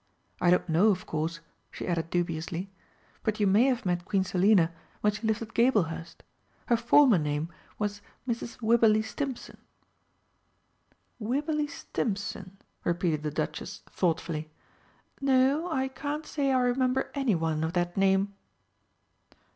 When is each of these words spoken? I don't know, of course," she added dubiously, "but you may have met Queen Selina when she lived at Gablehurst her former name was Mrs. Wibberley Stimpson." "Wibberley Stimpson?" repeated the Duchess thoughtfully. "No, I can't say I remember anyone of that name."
I 0.41 0.49
don't 0.49 0.67
know, 0.67 0.87
of 0.87 1.05
course," 1.05 1.41
she 1.69 1.87
added 1.87 2.09
dubiously, 2.09 2.71
"but 3.21 3.39
you 3.39 3.45
may 3.45 3.65
have 3.65 3.85
met 3.85 4.03
Queen 4.03 4.23
Selina 4.23 4.71
when 5.01 5.13
she 5.13 5.27
lived 5.27 5.43
at 5.43 5.53
Gablehurst 5.53 6.23
her 6.65 6.75
former 6.75 7.19
name 7.19 7.49
was 7.77 8.01
Mrs. 8.27 8.63
Wibberley 8.63 9.03
Stimpson." 9.03 9.59
"Wibberley 11.19 11.67
Stimpson?" 11.67 12.57
repeated 12.83 13.21
the 13.21 13.29
Duchess 13.29 13.83
thoughtfully. 13.91 14.49
"No, 15.21 15.69
I 15.71 15.87
can't 15.87 16.25
say 16.25 16.51
I 16.51 16.59
remember 16.61 17.11
anyone 17.13 17.63
of 17.63 17.73
that 17.73 17.95
name." 17.95 18.33